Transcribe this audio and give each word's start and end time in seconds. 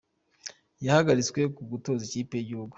Yahagaritswe 0.85 1.39
ku 1.55 1.61
gutoza 1.71 2.01
ikipe 2.07 2.33
y’igihugu 2.37 2.69